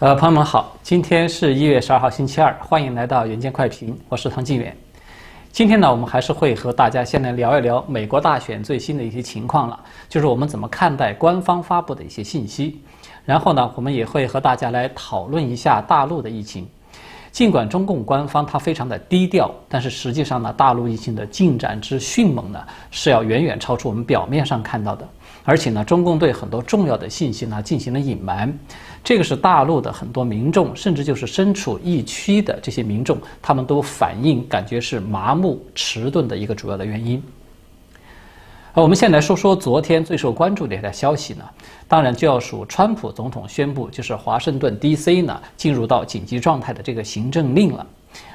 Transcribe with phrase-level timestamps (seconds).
[0.00, 4.76] 呃，朋友们好，今天是一月十二号星期二，欢迎来到远见快评，我是唐晋远。
[5.52, 9.78] 今天呢，我们还是会和大家先来聊一聊美国大选最新的一些情况了，
[10.08, 12.82] 就是我们怎么看待官方发布的一些信息。
[13.24, 16.68] 然后呢，我们也会和大家来讨论一下大陆的疫情。
[17.30, 25.08] 尽管中共官方它非常的低调，但是实际上呢，大陆疫情的进展之迅猛呢，是要远远超出我们表面上看到的。
[25.44, 28.50] 而且呢，中共对很多重要的信息呢进行了隐瞒，
[29.04, 37.22] 这个是大陆的很多民众，甚至就是身处疫区的这些民众，他们都反映感觉是麻木迟钝的一个主要的原因。
[38.72, 41.44] 好，我们先来说说昨天最受关注的一条消息呢，
[41.86, 45.20] 当然就要数川普总统宣布，就是华盛顿 D.C.
[45.22, 47.86] 呢进入到紧急状态的这个行政令了。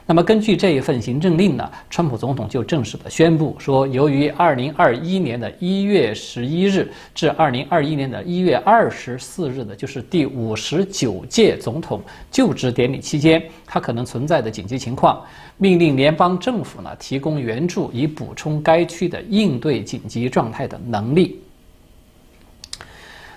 [0.05, 15.21] 那么根据这一份行政令呢，川普总统就正式的宣布说，由于二零二一年的一月十一日至二零二一年的一月二十四日的，就是第五十九届总统就职典礼期间，它可能存在的紧急情况，
[15.57, 21.39] 命令联邦政府呢提供援助，以补充该区的应对紧急状态的能力。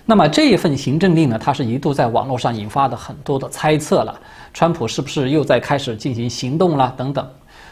[0.05, 4.19] 那么这一份行政令呢，它是一度在网络上引发的很多的猜测了，
[4.53, 7.27] 川普是不是又在开始进行行动了等等。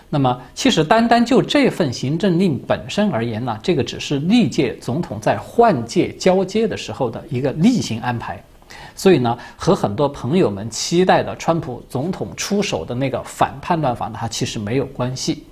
[0.10, 8.44] 那么其实单单就这份行政令本身而言呢，这个只是历届总统在换届交接的时候的一个例行安排，
[8.94, 15.46] 所以呢，和很多朋友们期待的川普总统出手的那个反叛乱法呢，它其实没有关系。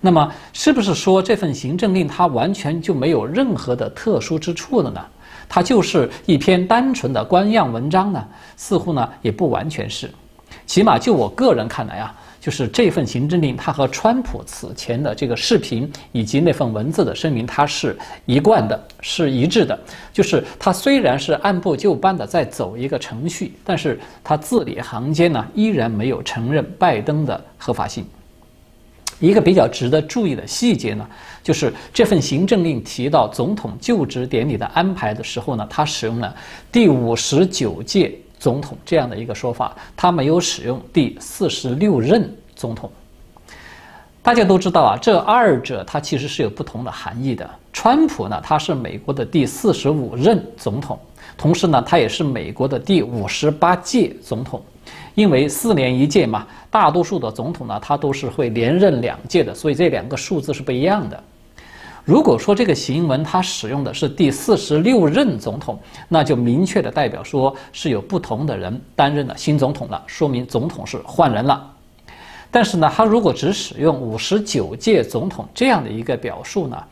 [0.00, 5.02] 那么是不是说这份行政令它完全就没有任何的特殊之处了呢？
[5.48, 8.22] 它就是一篇单纯的官样文章呢，
[8.54, 10.10] 似乎呢也不完全是，
[10.68, 19.76] 起码就我个人看来啊，就是这份行政令，它和川普此前的这个视频以及那份文字的声明，它是一贯的，是一致的。
[20.12, 28.04] 就是它虽然是按部就班的在走一个程序，但是它字里行间呢，依然没有承认拜登的合法性。
[29.20, 31.08] 一个比较值得注意的细节呢，
[31.42, 36.32] 就是这份行政令提到总统就职典礼的安排的时候呢，他使用了
[36.70, 42.90] 第五十九届总统这样的一个说法，他没有使用第四十六任总统。
[44.22, 47.48] 大家都知道啊，这二者它其实是有不同的含义的。
[47.72, 50.98] 川普呢，他是美国的第四十五任总统，
[51.36, 54.62] 同时呢，他也是美国的第五十八届总统。
[55.14, 61.22] 因为四年一届嘛，大多数的总统呢，他都是会连任两届的，所以这两个数字是不一样的。
[62.08, 71.70] 如果说这个行文它使用的是第四十六任总统，那就明确的代表说是有不同的人担任了新总统了，说明总统是换人了。
[72.50, 76.82] 但是呢，他如果只使用五十九届总统这样的一个表述呢，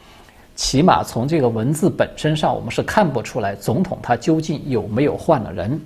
[0.55, 5.81] 起码从这个文字本身上，我们是看不出来总统他究竟有没有换了人。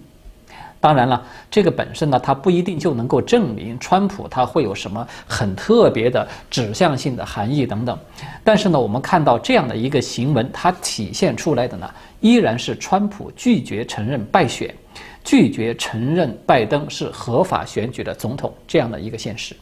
[0.80, 7.98] 当然了，这个本身呢，它不一定就能够证明川普他会有什么很特别的指向性的含义等等。
[8.42, 14.74] 但是呢，我们看到这样的一个行文，它体现出来的呢，依然是川普拒绝承认败选，
[15.22, 19.54] 拒绝承认拜登是合法选举的总统这样的一个现实。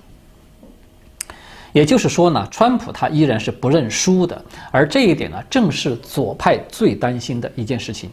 [1.73, 4.41] 也就是说呢，川普他依然是不认输的，
[4.71, 8.09] 而这一点呢，正是左派最担心的一件事情。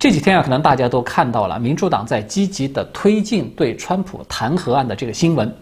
[0.00, 5.54] 这几天啊，可能大家都看到了，民主党在积极的推进对川普弹劾案的这个新闻。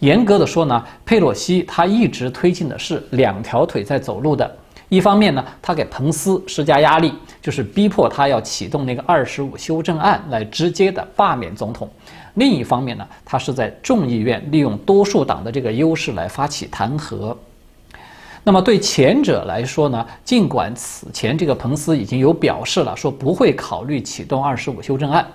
[0.00, 4.56] 严格的说呢，佩洛西他一直推进的是两条腿在走路的。
[4.88, 11.86] 一方面呢，他给彭斯施加压力，就是逼迫他要启动那个二十五修正案来直接的罢免总统；
[12.34, 17.36] 另一方面呢，他是在众议院利用多数党的这个优势来发起弹劾。
[18.48, 25.26] 那么对前者来说呢，尽管此前这个彭斯已经有表示了，说不会考虑启动二十五修正案，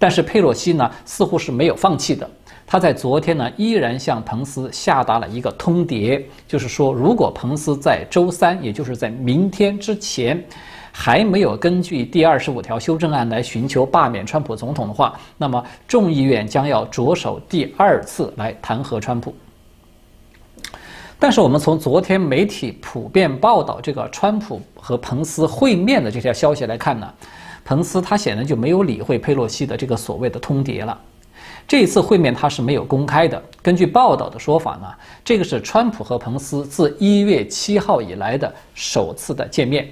[0.00, 2.28] 但是佩洛西呢似乎是没有放弃的。
[2.66, 10.44] 他在昨天呢依然向彭斯下达了一个通牒，就是说如果彭斯在周三，也就是在明天之前，
[10.90, 19.32] 还没有根据第二十五条修正案来寻求罢免川普总统的话，那么众议院将要着手第二次来弹劾川普。
[21.18, 27.10] 但是我们从昨天媒体普遍报道这个川普和彭斯会面的这条消息来看呢，
[27.64, 30.98] 彭斯他显然就没有理会佩洛西的这个所谓的通牒了。
[31.66, 33.42] 这次会面他是没有公开的。
[33.62, 34.86] 根据报道的说法呢，
[35.24, 39.88] 这个是川普和彭斯自一月七号以来的首次的见面。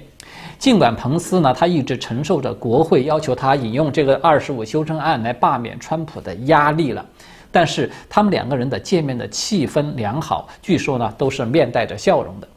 [0.57, 7.05] 尽管彭斯呢，他一直承受着国会要求他引用这个二十五修正案来罢免川普的压力了。
[7.55, 12.47] 但是他们两个人的见面的气氛良好，据说呢都是面带着笑容的。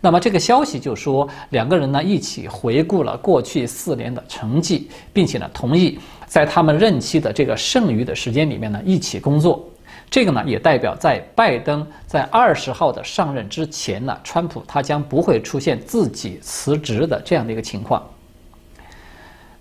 [0.00, 9.62] 那么这个消息就说两个人呢一起回顾了过去四年的成绩，并且呢同意在他们任期的这个剩余的时间里面呢一起工作。
[10.08, 18.02] 这个呢也代表在拜登在二十号的上任之前呢，川普他将不会出现自己辞职的这样的一个情况。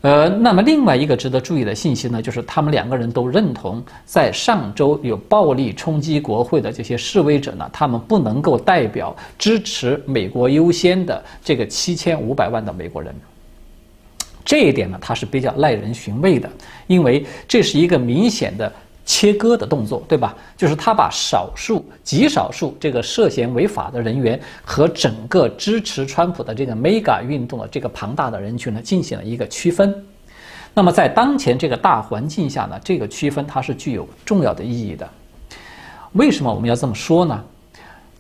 [0.02, 13.14] 呃，那么另外一个值得注意的信息呢，就是他们两个人都认同，在上周有暴力冲击国会的这些示威者呢，他们不能够代表支持美国优先的这个七千五百万的美国人。
[14.44, 16.50] 这一点呢，他是比较耐人寻味的，
[16.88, 18.74] 因为这是一个明显的
[19.06, 20.36] 切割的动作，对吧？
[20.56, 30.06] 就是他把少数、极少数这个涉嫌违法的人员和整个支持川普的这个 Mega 运动的这个庞大的人群呢，进行了一个区分。
[30.74, 35.10] 那么在当前这个大环境下呢，这个区分它是具有重要的意义的。
[36.14, 37.44] 为什么我们要这么说呢？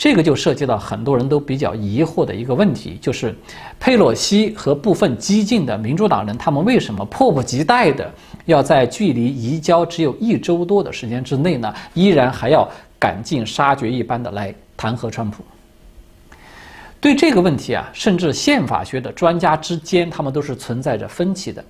[0.01, 3.35] 这个就涉及到很多人都比较疑惑的一个问题，就是
[3.79, 8.11] 佩洛西和部分激进的民主党人，他们为什么迫不及待的
[8.45, 12.67] 要在距离移交只有一周多的时间之内呢，依然还要
[12.97, 15.43] 赶尽杀绝一般的来弹劾川普？
[16.99, 21.63] 对这个问题啊，甚至宪法学的专家之间，他们都是存在着分歧的。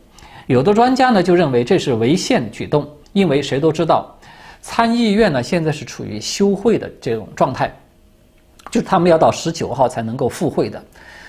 [0.48, 4.18] 有的专家呢就认为这是违宪举动，因为谁都知道，
[4.62, 7.70] 参议院呢现在是处于休会的这种状态。
[8.72, 10.82] 就是他们要到十九号才能够复会的，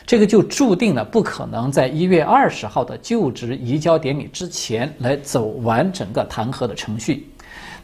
[0.06, 7.28] 这个就注定了不可能在一月二十号的就职移交典礼之前来走完整个弹劾的程序。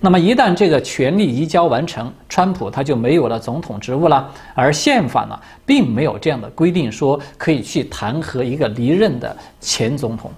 [0.01, 4.33] 那么一旦这个权力移交完成，川普他就没有了总统职务了。
[4.55, 10.31] 而宪法呢，并没有这样的规定说可以去弹劾一个离任的前总统。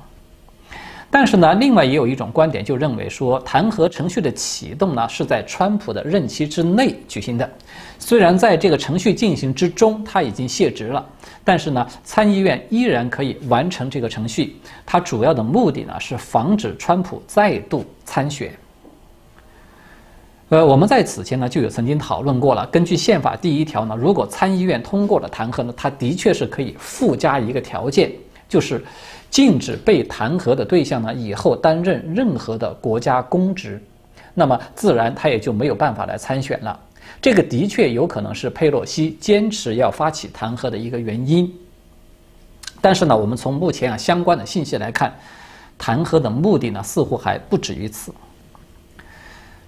[1.13, 7.51] 但是呢，另外也有一种观点，就认为说弹劾程序的启动呢是在川普的任期之内举行的。
[7.99, 11.05] 虽然在这个程序进行之中他已经卸职了，
[11.43, 14.55] 但是呢，参议院依然可以完成这个程序。
[14.87, 18.53] 它主要的目的呢是防止川普再度参选。
[20.51, 22.65] 呃，我们在此前呢就有曾经讨论过了。
[22.69, 28.13] 根据宪法第一条呢，如果参议院通过了弹劾呢，它的确是可以附加一个条件，
[28.49, 28.81] 就是。
[29.31, 33.81] 禁止被弹劾的对象呢，以后担任任何的国家公职，
[34.35, 36.79] 那么自然他也就没有办法来参选了。
[37.23, 41.53] 这个的确有可能是佩洛西坚持要发起弹劾的一个原因。
[42.81, 45.15] 但是呢，我们从目前啊相关的信息来看，
[45.79, 48.13] 弹劾的目的呢似乎还不止于此。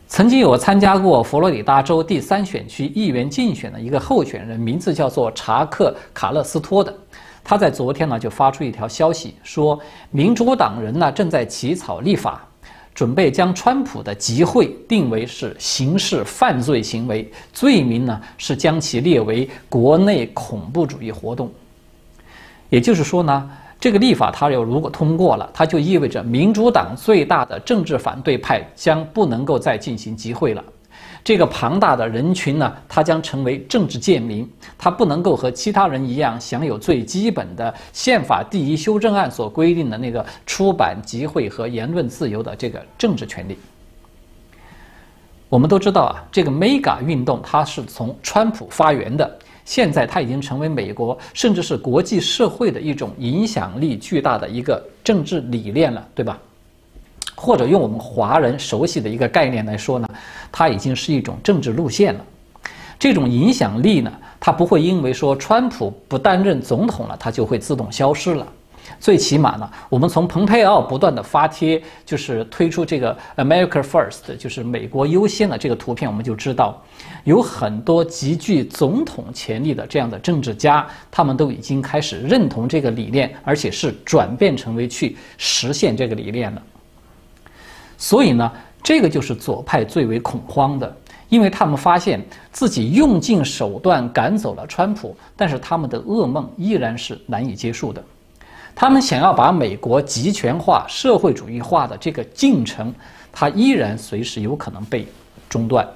[0.08, 6.94] 曾经有参加过佛罗里达州第三选区议员竞选的一个候选人，名字叫做查克·卡勒斯托的。
[7.44, 9.78] 他在昨天呢就发出一条消息，说
[10.10, 12.46] 民主党人呢正在起草立法，
[12.94, 21.50] 准备将川普的集会定为是刑事犯罪行为，罪名呢是将其列为国内恐怖主义活动。
[22.68, 23.50] 也就是说呢，
[23.80, 30.64] 这个立法它要如果通过了，它就意味着民主党最大的政治反对派将不能够再进行集会了。
[31.24, 43.56] 这个庞大的人群呢，他将成为政治贱民，他不能够和其他人一样享有最基本的宪法第一修正案所规定的那个出版、集会和言论自由的这个政治权利。
[45.48, 56.36] 我们都知道啊，这个 Mega 运动它是从川普发源的，现在它已经成为美国甚至是国际社会的一种影响力巨大的一个政治理念了，对吧？
[57.34, 60.08] 或者用我们华人熟悉的一个概念来说呢，
[60.52, 62.24] 它已经是一种政治路线了。
[62.98, 68.46] 这种影响力呢，它不会因为说川普不担任总统了，它就会自动消失了。
[69.00, 76.80] 最起码呢，我们从蓬佩奥不断的发帖，就是推出这个 America First，就是美国优先的这个图片，我们就知道，
[77.24, 86.62] 有很多极具总统潜力的这样的政治家，他们都已经开始认同这个理念，而且是转变成为去实现这个理念了。
[87.96, 88.50] 所以呢，
[88.82, 90.96] 这个就是左派最为恐慌的，
[91.29, 92.20] 因为他们发现
[92.51, 98.03] 自己用尽手段赶走了川普，但是他们的噩梦依然是难以结束的。
[98.74, 102.93] 他们想要把美国集权化、社会主义化的这个进程，
[103.31, 105.06] 它依然随时有可能被
[105.48, 105.86] 中断。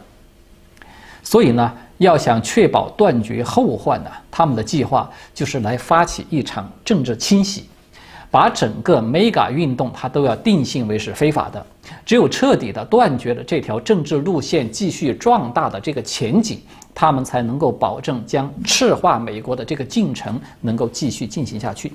[1.22, 7.68] 所以呢，要想确保断绝后患呢，他们的计划就是来发起一场政治清洗。
[8.30, 11.64] 把整个 Mega 运动，它都要定性为是非法的。
[12.04, 16.60] 只有彻底的断绝了这条政治路线继续壮大的这个前景，
[16.94, 21.92] 他们才能够保证将赤化美国的这个进程能够继续进行下去。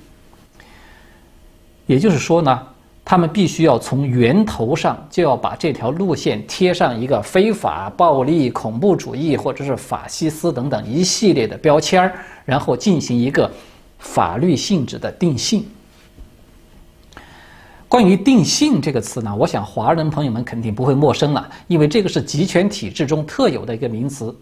[1.86, 2.60] 也就是说呢，
[3.04, 12.14] 他们必须要从源头上就要把这条路线贴上一个非法、暴力、恐怖主义或者是法西斯等等一系列的标签儿，
[12.46, 13.52] 然后进行一个
[14.00, 15.66] 法律性质的定性。
[17.92, 24.34] 关于“定性”这个词呢，我想华人朋友们肯定不会陌生了，因为这个是集权体制中特有的一个名词。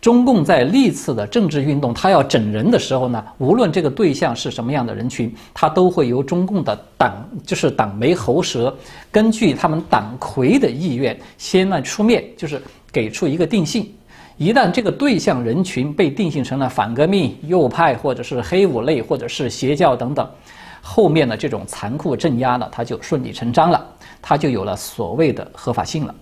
[0.00, 7.12] 中共在历次的政治运动，他要整人的时候呢，无论这个对象是什么样的人群，他都会由中共的党，
[7.44, 8.74] 就是党媒喉舌，
[9.10, 13.86] 根据他们党魁的意愿，先呢出面，就是给出一个定性。
[14.38, 20.26] 一旦这个对象人群被定性成了反革命、右派，或者是黑五类，或者是邪教等等。
[20.88, 23.84] 后面的这种残酷镇压呢，它就顺理成章了，
[24.22, 26.14] 它就有了所谓的合法性了。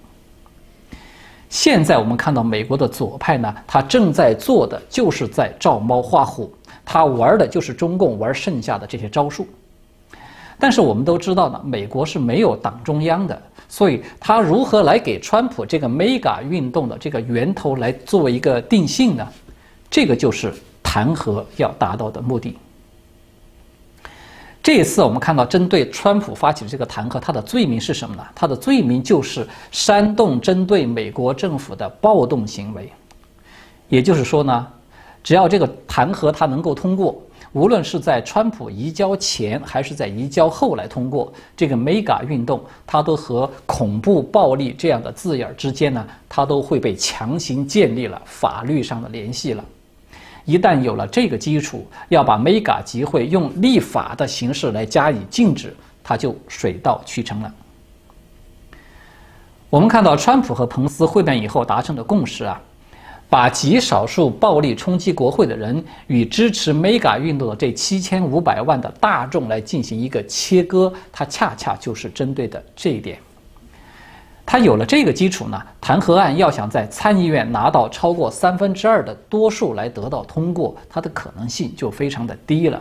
[1.51, 6.53] 现在我们看到美国的左派呢，他正在做的就是在照猫画虎，
[6.85, 9.47] 他玩的就是中共玩剩下的这些招数。
[10.59, 19.29] 但是我们都知道呢，美国是没有党中央的，所以他如何来给川普这个 mega 运动的这个源头来做一个定性呢？
[19.91, 20.53] 这个就是
[20.83, 22.57] 弹劾要达到的目的。
[24.65, 28.25] 这一次，我们看到针对川普发起的这个弹劾，他的罪名是什么呢？
[28.35, 32.91] 他的罪名就是煽动针对美国政府的暴动行为。
[33.91, 34.67] 也就是说呢，
[35.23, 37.15] 只要这个弹劾他能够通过，
[37.53, 49.63] 无论是在川普移交前还是在移交后来通过，这个 Mega 运动，它都和恐怖暴力这样的字眼之间呢，它都会被强行建立了法律上的联系了。
[50.45, 57.53] 一旦有了这个基础，要把 Mega 集会用立法的形式来加以禁止，它就水到渠成了。
[59.71, 62.61] 我们看到川普和彭斯会面以后达成的共识啊，
[63.29, 73.19] 把极少数暴力冲击国会的人与支持 Mega 运动的这七千五百万的大众来进行一个切割，它恰恰就是针对的这一点。
[74.47, 82.81] 他有了这个基础呢，弹劾案要想在参议院拿到超过三分之二的多数来得到通过，它的可能性就非常的低了。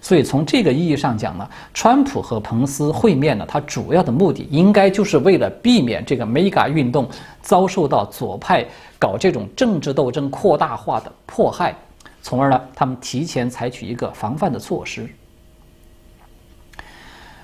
[0.00, 7.08] 所以从这个意义上讲呢，川普和彭斯会面呢，它主要的目的应该就是为了避免这个 Mega 运动
[7.42, 8.64] 遭受到左派
[8.98, 11.74] 搞这种政治斗争扩大化的迫害，
[12.22, 15.08] 从而呢，他们提前采取一个防范的措施。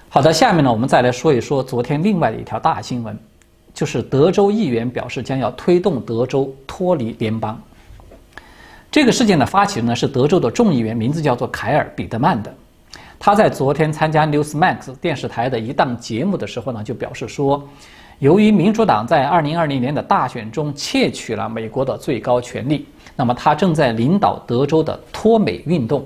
[0.09, 3.19] 好的，下面呢，我们再来说一说昨天另外的一条大新闻。
[3.81, 7.59] 就是德州议员表示将要推动德州脱离联邦。
[8.91, 12.55] 这个事件的发起人呢是德州的众议员，名字叫做凯尔·彼得曼的。
[13.19, 17.67] 他在昨天参加 Newsmax 电视台的一档节目的时候呢，就表示说，
[18.19, 26.05] 由于民主党在2020年的大选中窃取了美国的最高权力，那么他正在领导德州的脱美运动，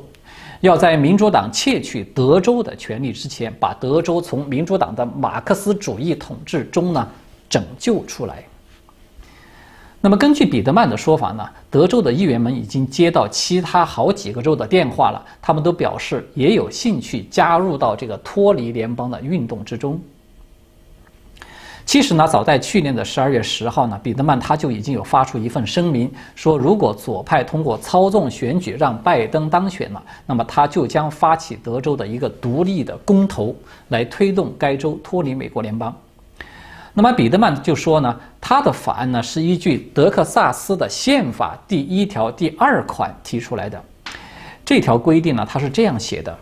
[0.60, 7.08] 要在民主党窃取德州的权利之前，把德州从民主党的马克思主义统治中呢。
[7.48, 8.44] 拯救出来。
[10.00, 19.98] 那么，根据彼得曼的说法呢，德州的议员们已经接到其他好几个州的电话了，他们都表示也有兴趣加入到这个脱离联邦的运动之中。
[21.86, 33.56] 其实呢，早在去年的十二月十号呢，彼得曼他就已经有发出一份声明，说如果左派通过操纵选举让拜登当选了，那么他就将发起德州的一个独立的公投，
[33.88, 35.94] 来推动该州脱离美国联邦。
[36.96, 43.82] 那么彼得曼就说呢，他的法案呢是依据德克萨斯的宪法第一条第二款提出来的。
[44.64, 46.38] 这条规定呢，他是这样写的：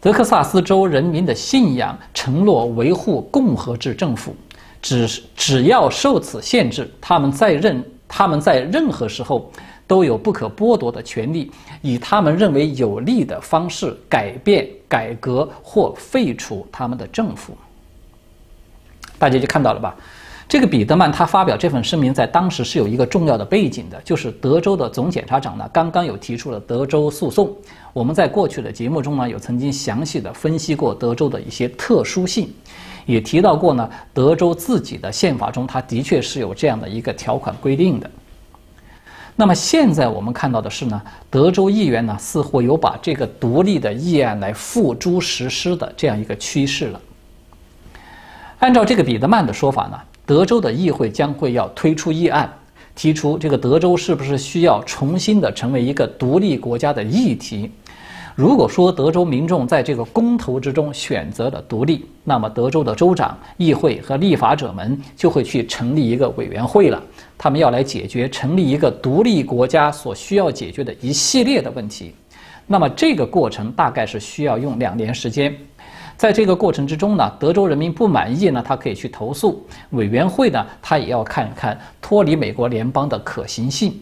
[0.00, 4.34] 德克萨斯州人民的信仰承诺维护共和制政府，
[4.80, 9.52] 只只要受此限制，他们在任他们在任何时候
[9.86, 11.52] 都有不可剥夺的权利，
[11.82, 17.54] 以他们认为有利的方式改变、改革或废除他们的政府。
[19.20, 19.94] 大家就看到了吧？
[20.48, 27.54] 这个彼得曼他发表这份声明，在当时是有一个重要的背景的，就是德州的总检察长呢刚刚有提出了德州诉讼。
[27.92, 32.48] 我们在过去的节目中呢，有曾经详细的分析过德州的一些特殊性，
[33.04, 38.10] 也提到过呢，德州自己的宪法中，它的确是有这样的一个条款规定的。
[39.36, 41.00] 那么现在我们看到的是呢，
[41.30, 47.00] 德州议员呢似乎有把这个独立的议案来付诸实施的这样一个趋势了。
[48.60, 52.50] 按照这个彼得曼的说法呢，德州的议会将会要推出议案，
[52.94, 57.70] 提出这个德州是不是需要重新的成为一个独立国家的议题。
[58.34, 67.02] 如果说德州民众在这个公投之中选择了独立，那么德州的州长、议会和立法者们就会去成立一个委员会了，
[67.38, 72.14] 他们要来解决成立一个独立国家所需要解决的一系列的问题。
[72.66, 75.56] 那么这个过程大概是需要用两年时间。
[76.20, 83.98] 在这个过程之中呢，德州人民不满意呢，他可以去投诉委员会呢，他也要看一看脱离美国联邦的可行性。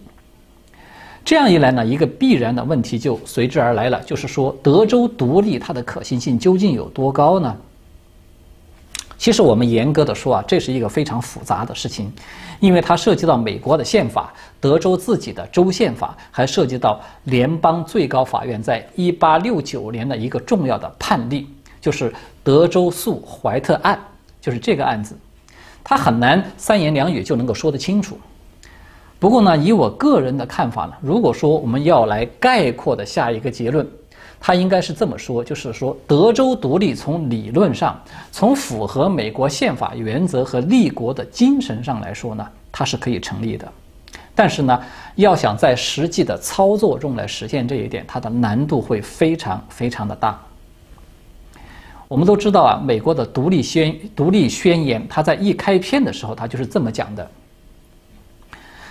[1.25, 7.57] 这样一来呢，一个必然的问题就随之而来了，就是说德州独立它的可行性究竟有多高呢？
[9.17, 12.13] 其实我们严格的说啊，这是一个非常复杂的事情，
[12.59, 21.49] 因为它涉及到美国的宪法、德州自己的州宪法，还涉及到联邦最高法院在一八六九年的一个重要的判例，
[21.81, 23.99] 就是德州诉怀特案，
[24.41, 25.17] 就是这个案子，
[25.83, 28.19] 它很难三言两语就能够说得清楚。
[29.19, 33.87] 不过呢，以我个人的看法呢，如果说我们要来概括的下一个结论。
[34.41, 43.67] 他应该是这么说，就是说，德州独立从理论上，从符合美国宪法原则和立国的精神上来说呢，它是可以成立的。
[44.37, 44.81] 但是呢，
[45.17, 50.41] 要想在实际的操作中来实现这一点，它的难度会非常非常的大。
[52.09, 57.31] 我们都知道啊，美国的独立宣独立宣言，它在一开篇的时候，它就是这么讲的。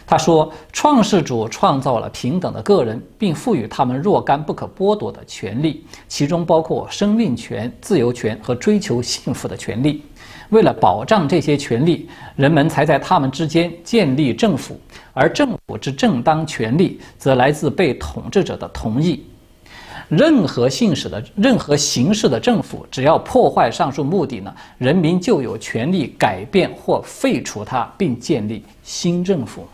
[0.09, 10.01] 他说：“创世主创造了平等的个人，并赋予他们若干不可剥夺的权利，其中包括生命权、自由权和追求幸福的权利。
[10.49, 12.07] 为了保障这些权利，
[12.37, 14.79] 人们才在他们之间建立政府，
[15.11, 19.25] 而政府之正当权利则来自被统治者的同意。
[20.09, 29.67] 任何性质的任何形式的政府，只要破坏上述目的呢，人民就有权利改变或废除它，并建立新政府。”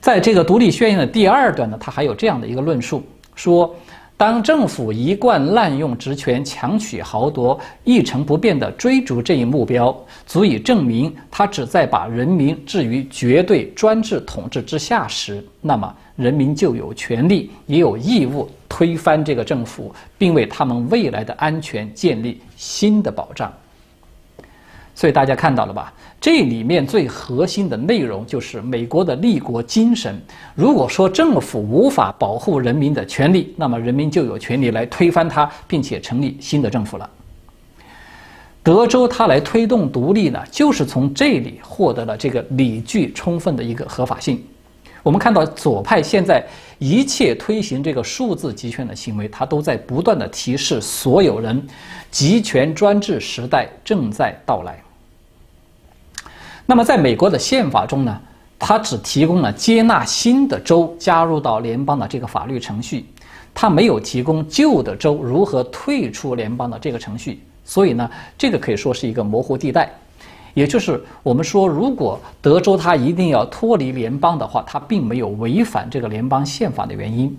[0.00, 3.02] 在这个独立宣言的第二段呢，他还有这样的一个论述：
[3.34, 3.74] 说，
[4.18, 9.96] 当政府一贯滥用职权、强取豪夺、一成不变地追逐这一目标，
[10.26, 23.52] 足以证明他只在把人民置于绝对专制统治之下时，那么人民就有权利也有义务推翻这个政府，并为他们未来的安全建立新的保障。
[24.98, 25.92] 所以大家看到了吧？
[26.20, 30.20] 这里面最核心的内容就是美国的立国精神。
[30.56, 37.08] 如果说政府无法保护人民的权利，那么人民就有权利来推翻它，并且成立新的政府了。
[38.60, 44.42] 德州它来推动独立呢，就是从这里获得了这个理据充分的一个合法性。
[45.04, 46.44] 我们看到左派现在
[46.80, 51.64] 一切推行这个数字集权的行为，它都在不断的提示所有人，
[52.10, 54.76] 集权专制时代正在到来。
[56.70, 58.20] 那么，在美国的宪法中呢，
[58.58, 63.06] 它只提供了接纳新的州加入到联邦的这个法律程序，
[63.54, 67.42] 它没有提供旧的州如何退出联邦的这个程序。
[67.64, 69.90] 所以呢，这个可以说是一个模糊地带。
[70.52, 77.34] 也就是我们说，如果德州它一定要脱离联邦的话，它并没有违反这个联邦宪法的原因。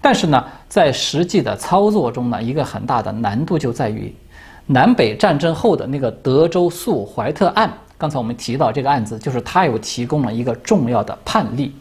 [0.00, 4.10] 但是呢，在实际的操作中呢，一个很大的难度就在于，
[4.64, 7.70] 南北战争后的那个德州诉怀特案。
[7.98, 11.74] 刚才我们提到这个案子，就是他又提供了一个重要的判例。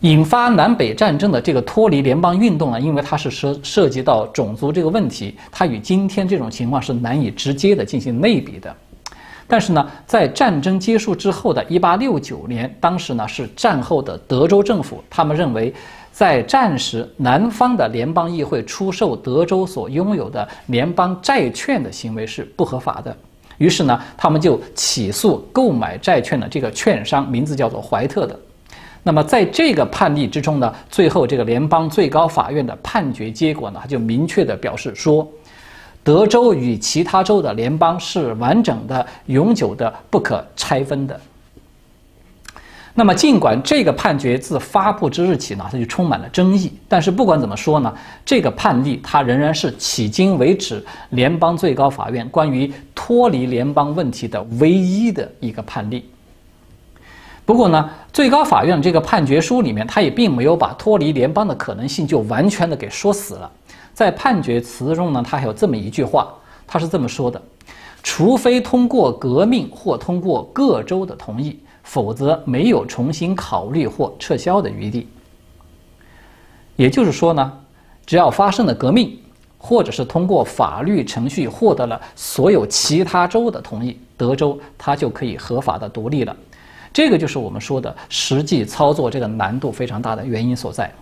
[0.00, 8.74] 引发南北战争的这个脱离联邦运动呢，因为它是涉涉及到种族这个问题，它与今天这种情况是难以直接的进行类比的。
[9.46, 15.72] 但是呢，在战争结束之后的1869年，当时呢是战后的德州政府，他们认为，
[16.10, 23.16] 在战时南方的联邦议会出售德州所拥有的联邦债券的行为是不合法的。
[23.58, 28.38] 于是呢，他们就起诉购买债券的这个券商，名字叫做怀特的。
[29.02, 35.28] 那么在这个判例之中呢，最后这个联邦最高法院的判决结果呢，他就明确的表示说，
[36.04, 41.20] 德州与其他州的联邦是完整的、永久的、不可拆分的。
[42.94, 47.90] 那么，尽管这个判决自发布之日起呢，它就充满了争议，但是不管怎么说呢，
[48.22, 56.06] 这个判例它仍然是迄今为止联邦最高法院关于脱离联邦问题的唯一的一个判例。
[57.46, 63.50] 不过呢，最高法院这个判决书里面，它也并没有把脱离联邦的可能性就完全的给说死了。
[63.94, 66.28] 在判决词中呢，它还有这么一句话，
[66.66, 67.40] 它是这么说的：
[68.02, 71.58] 除非通过革命或通过各州的同意。
[71.82, 75.08] 否则没有重新考虑或撤销的余地。
[76.76, 77.52] 也就是说呢，
[78.06, 79.18] 只要发生了革命，
[79.58, 86.34] 或者是通过法律程序获得了所有其他州的同意，德州它就可以合法的独立了。
[86.92, 90.92] 这个就是我们说的实际操作这个难度非常大的原因所在。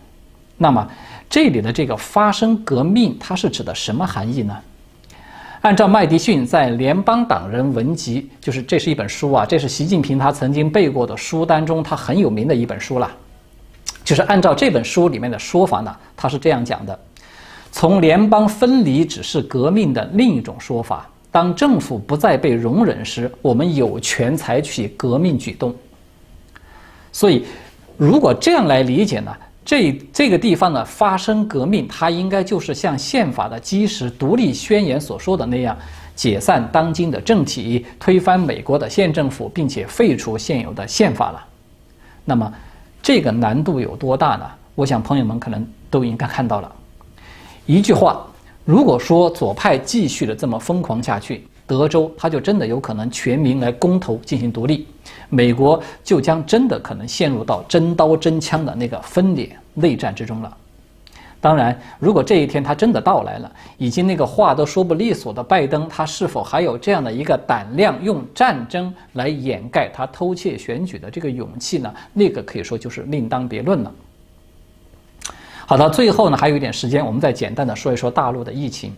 [0.56, 0.86] 那么
[1.28, 4.56] 这里的这个发生革命，它是指的什么含义呢？
[5.62, 13.10] 按照麦迪逊在《联邦党人文集》，就是这是一本书啊，这是习近平他曾经背过的书单中，他很有名的一本书了。
[14.02, 16.98] 就是按照这本书里面的说法呢，他是这样讲的：
[17.70, 21.06] 从联邦分离只是革命的另一种说法。
[21.30, 25.76] 当政府不再被容忍时，我们有权采取革命举动。
[27.12, 27.44] 所以，
[27.98, 29.30] 如果这样来理解呢，
[29.64, 35.76] 这这个地方呢发生革命，它应该就是像宪法的基石独立宣言所说的那样，
[36.14, 41.44] 解散当今的政体，推翻美国的县政府，并且废除现有的宪法了。
[42.24, 42.52] 那么，
[43.02, 44.46] 这个难度有多大呢？
[44.74, 46.72] 我想朋友们可能都应该看到了。
[47.66, 48.26] 一句话。
[48.66, 54.84] 如果说左派继续的这么疯狂下去，德州他就真的有可能全民来公投进行独立，
[55.28, 60.56] 美国就将真的可能陷入到真刀真枪的那个分裂内战之中了。
[61.40, 71.94] 当然，如果这一天他真的到来了，已经那个话都说不利索的拜登，他是否还有这样的一个胆量，用战争来掩盖他偷窃选举的这个勇气呢？
[72.12, 73.94] 那个可以说就是另当别论了。
[75.64, 78.92] 好的，最后呢还有一点时间，我们再简单的说一说大陆的疫情。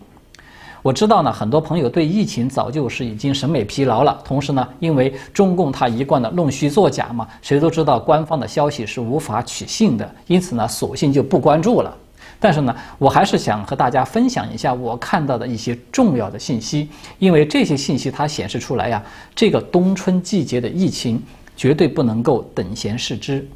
[0.82, 4.20] 我知道呢，很多朋友对疫情早就是已经审美疲劳了。
[4.24, 11.96] 同时呢，因为中共他一贯的弄虚作假嘛，谁都知道官方的消息是无法取信的，因此呢，索性就不关注了。
[12.40, 16.88] 但是呢，我还是想和大家分享一下我看到的一些重要的信息，
[17.20, 19.00] 因为这些信息它显示出来呀，
[19.36, 21.22] 这个冬春季节的疫情
[21.56, 23.46] 绝对不能够等闲视之。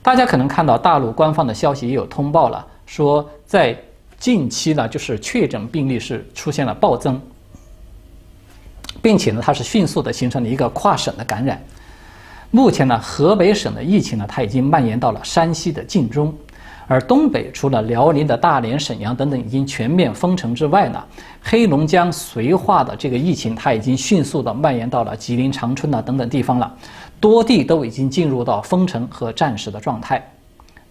[0.00, 3.76] 大家可能看到大陆官方的消息也有通报了，说在
[4.26, 7.22] 近期呢，就是确诊病例是出现了暴增，
[9.00, 11.62] 并且呢，它是迅速的形成了一个跨省的感染。
[12.50, 16.34] 目前呢，河北省的疫情呢，它已经蔓延到了山西的晋中，
[16.88, 21.00] 而东北除了辽宁的大连、沈阳等等已经全面封城之外呢，
[21.40, 26.76] 黑龙江绥化的这个疫情，它已经迅速的蔓延到了吉林长春呐等等地方了。
[27.20, 30.20] 多地都已经进入到封城和战时的状态，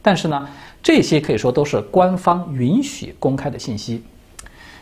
[0.01, 0.47] 但是呢，
[0.85, 4.03] 这些可以说都是官方允许公开的信息。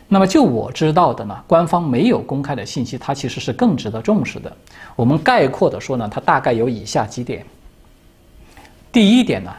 [0.09, 4.51] 那么就我知道的呢，官方没有公开的信息，它其实是更值得重视的。
[4.97, 7.45] 我们概括的说呢，它大概有以下几点。
[8.91, 9.51] 第一点呢，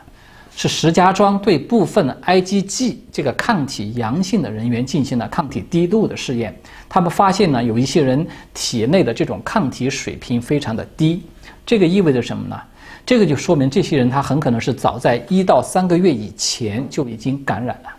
[0.55, 6.55] 是石家庄对部分 IgG 这个抗体阳性的人员进行了抗体滴度的试验，
[6.91, 11.23] 他们发现呢，有一些人体内的这种抗体水平非常的低。
[11.65, 12.61] 这个意味着什么呢？
[13.07, 17.91] 这个就说明这些人他很可能是早在一到三个月以前就已经感染了，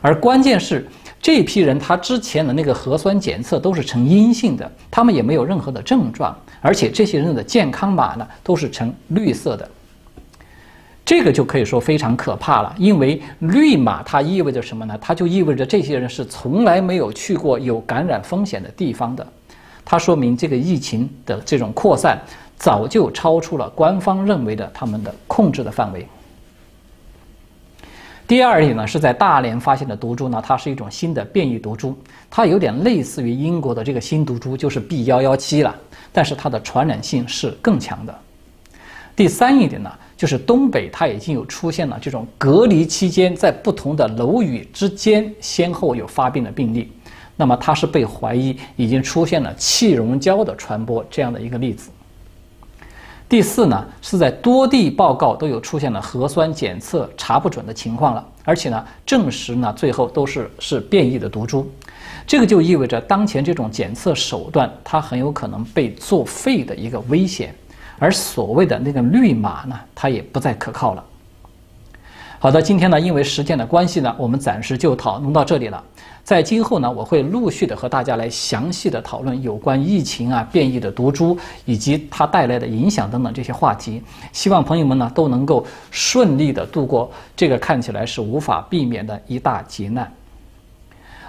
[0.00, 0.86] 而关键是
[1.20, 9.68] 这批人他之前的那个核酸检测都是呈阴性的，他们也没有任何的症状，而且这些人的健康码呢都是呈绿色的，
[11.04, 14.96] 这个就可以说非常可怕了，因为绿码它意味着什么呢？
[15.00, 19.26] 它就意味着这些人是从来没有去过有感染风险的地方的，
[19.84, 22.16] 它说明这个疫情的这种扩散。
[22.58, 26.06] 早就超出了官方认为的他们的控制的范围。
[28.26, 31.96] 第二点呢，是在大连发现的毒株呢，它是一种新的变异毒株，
[32.28, 35.74] 它有点类似于英国的这个新毒株，就是 B 幺幺七了，
[36.12, 38.14] 但是它的传染性是更强的。
[39.16, 46.92] 第三一点呢，就是东北它已经有出现了这种隔离期间在不同的楼宇之间先后有发病的病例，
[47.34, 51.88] 那么它是被怀疑已经出现了气溶胶的传播这样的一个例子。
[53.28, 61.70] 第四呢，是在多地报告都有出现了核酸检测查不准的情况了，而且呢，证实呢最后都是是变异的毒株，
[62.26, 67.54] 这个就意味着当前这种检测手段它很有可能被作废的一个危险，
[67.98, 71.04] 而所谓的那个绿码呢，它也不再可靠了。
[72.40, 75.82] 好的，今天呢，因为时间的关系呢，我们暂时就讨论到这里了。
[76.22, 84.00] 在今后呢，我会陆续的和大家来详细的讨论有关疫情啊、变异的毒株以及它带来的影响等等这些话题。
[84.32, 90.08] 希望朋友们呢都能够顺利的度过这个看起来是无法避免的一大劫难。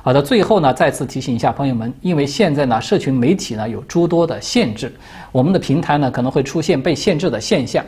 [0.04, 4.94] 好的，最后呢，再次提醒一下朋友们，因为现在呢，社群媒体呢有诸多的限制，
[5.32, 7.84] 我们的平台呢可能会出现被限制的现象。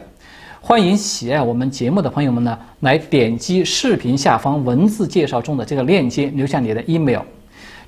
[0.64, 7.22] 欢迎喜爱我们节目的朋友们呢，来点击视频下方文字介绍中的这个链接，留下你的 email，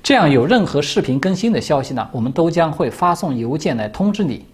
[0.02, 4.44] 这样有任何视频更新的消息呢，我们都将会发送邮件来通知你。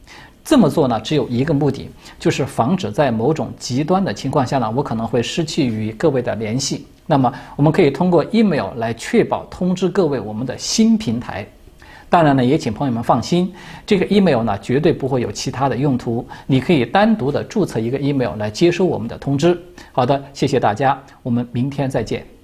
[0.44, 6.87] 这么做呢，只有一个目的，就是防止在某种极端的情况下呢，我可能会失去与各位的联系。
[7.06, 11.46] 那么，我们可以通过 email 来确保通知各位我们的新平台。
[12.10, 13.50] 当然呢，也请朋友们放心，
[13.86, 19.56] 这个 email 呢绝对不会有其他的用途，你可以单独的注册一个 email 来接收我们的通知。
[19.92, 22.39] 好的，谢谢大家，我们明天再见。